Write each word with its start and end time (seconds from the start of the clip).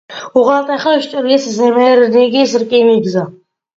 უღელტეხილს 0.43 1.05
ჭრის 1.11 1.45
ზემერინგის 1.57 2.57
რკინიგზა. 2.65 3.29